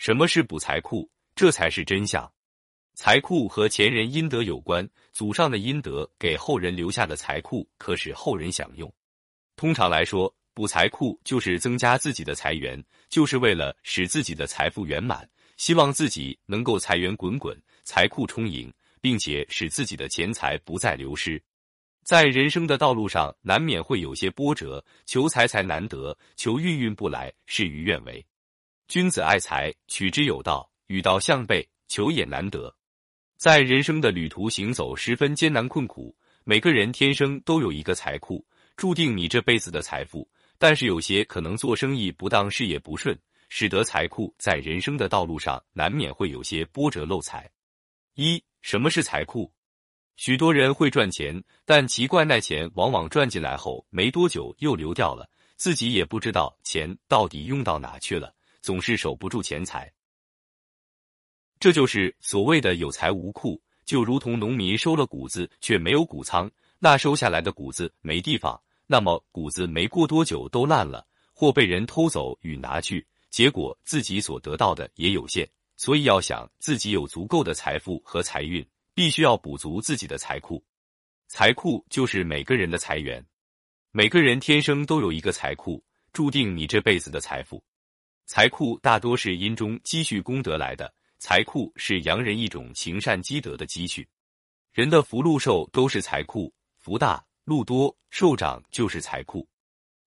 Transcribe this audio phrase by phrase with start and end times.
[0.00, 1.06] 什么是补财库？
[1.36, 2.26] 这才是真相。
[2.94, 8.90] 财库和前人阴德有关，祖上的阴德给后人留下的财库，可使后人享用。
[9.56, 15.28] 通常来说，补财库就是增加自己的财源，就是为了使自己的财富圆满，
[15.58, 18.72] 希望自己能够财源滚滚，财库充盈，
[19.02, 21.38] 并且使自己的钱财不再流失。
[22.04, 28.24] 在人生的道路上，难免会有些波折，求财财难得，求运运不来，事与愿违。
[28.90, 32.74] 君子爱财，取之有道，与道相悖，求也难得。
[33.36, 38.44] 在人生的旅途行走十分艰难困苦，每个人天生都有一个财库，
[38.76, 40.28] 注定你这辈子的财富。
[40.58, 43.16] 但是有些可能做生意不当，事业不顺，
[43.48, 47.48] 使得财库在人生的道路上难免会有些波折漏财。
[48.16, 49.52] 一，什么是财库？
[50.16, 59.92] 许多人会赚钱，但奇怪，那钱往往赚进来后没多久又流掉了，自己也不知道钱到底用到哪去了，总是守不住钱财。
[61.58, 75.48] 这就是所谓的有财无库，就如同农民收了谷子却没有谷仓，那收下来的谷子没地方，那么谷子没过多久都烂了，或被人偷走与拿去，结果自己所得到的也有限。
[75.76, 78.66] 所以要想自己有足够的财富和财运。
[78.92, 80.62] 必须要补足自己的财库，
[81.26, 83.24] 财库就是每个人的财源。
[83.92, 87.64] 每个人天生都有一个财库，注定你这辈子的财富。
[88.32, 94.06] 财库大多是因中积蓄功德来的，财库是洋人一种行善积德的积蓄。
[94.72, 99.48] 人的福禄寿都是财库，福大禄多寿长就是财库。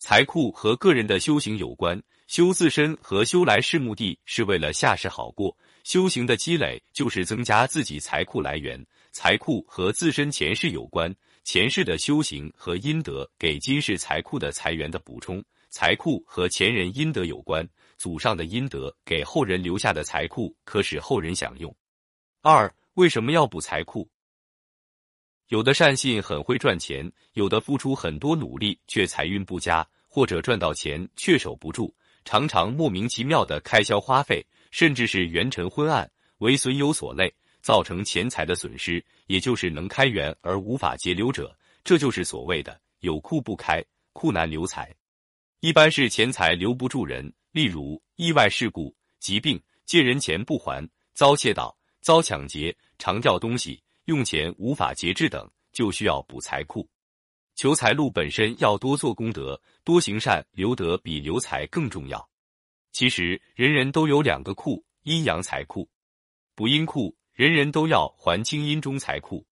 [0.00, 5.56] 财库和个人的修行有关，修自身和修来世目的是为了下世好过。
[5.84, 17.64] 修行的积累就是增加自己财库来源，财库和自身前世有关，前世的修行和阴德给今世财库的财源的补充，财库和前人阴德有关，
[17.98, 21.74] 祖上的阴德给后人留下的财库可使后人享用。
[22.40, 24.08] 二，为什么要补财库？
[25.48, 31.94] 有的善信很会赚钱，有的付出很多努力却财运不佳，或者赚到钱却守不住，
[32.24, 34.42] 常常莫名其妙的开销花费。
[34.70, 36.10] 甚至是元辰昏暗，
[36.40, 43.82] 为损有所累，造成钱财的损失，也就是能开源而无法节流者，这就是所谓的有库不开，
[44.12, 44.94] 库难留财。
[45.60, 56.88] 一般是钱财留不住人，例如意外事故、疾病、借人钱不还、遭窃盗、遭抢劫、常掉东西、用钱无法节制等，就需要补财库。
[57.56, 62.24] 求财路本身要多做功德，多行善，留德比留财更重要。
[62.92, 65.90] 其实人人都有两个库，阴阳财库、
[66.54, 69.44] 补阴库，人人都要还清阴中财库。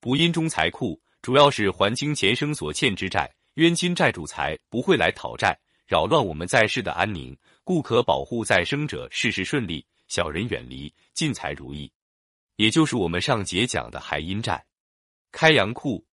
[0.00, 5.58] 补阴中财库主要是还清前生所欠之债，冤亲债主财不会来讨债，
[5.88, 7.34] 扰乱我们在世的安宁，
[7.64, 11.90] 故可保护在生者事事顺利，小人远离，进财如意。
[12.56, 14.62] 也就是我们上节讲的还阴债。
[15.32, 16.04] 开阳库，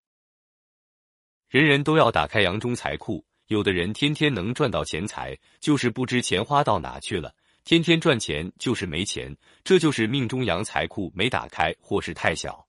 [1.50, 3.22] 人人都要打开阳中财库。
[3.48, 7.28] 有的人天天能赚到钱财，就是不知钱花到哪去了；
[7.62, 12.66] 天天赚钱就是没钱，这就是命中阳财库没打开，或是太小，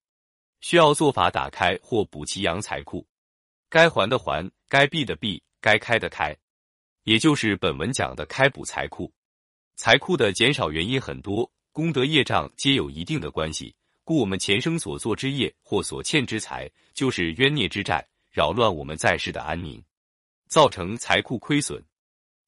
[0.59, 3.07] 需要做法打开或补齐阳财库。
[3.69, 6.35] 该还的还，该避的避，该开的开，
[7.07, 9.09] 也就是本文讲的开补财库。
[9.77, 13.73] 财库的减少原因很多，功德业障皆有一定的关系，
[14.03, 19.81] 故我们前生所做之业或所欠之财，就是冤孽之债，扰乱我们在世的安宁。
[20.49, 21.81] 造成财库亏损，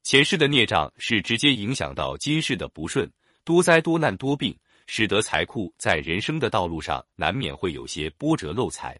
[0.04, 3.10] 前世的孽障是直接影响到今世的不顺、
[3.46, 4.54] 多灾多难多病，
[4.88, 9.00] 使得财库在人生的道路上难免会有些波折漏财。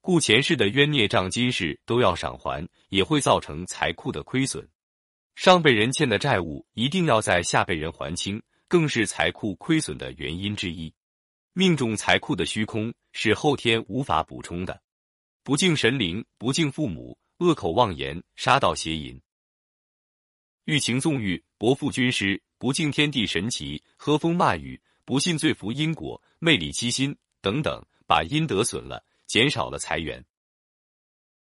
[0.00, 4.66] 故前世的冤孽障，今世都要赏还，也会造成财库的亏损。
[5.36, 10.92] 上辈人欠的债务，一定要在下辈人还清，更是财库亏损的原因之一。
[11.52, 14.82] 命中财库的虚空，是后天无法补充的。
[15.44, 17.16] 不敬神灵，不敬父母。
[17.38, 19.20] 恶口妄言，杀盗邪淫，
[20.64, 30.24] 欲情纵欲，薄负军师，不敬天地神奇，喝风骂雨，不信罪福因果，昧理欺心等等，把阴德损了，减少了财源。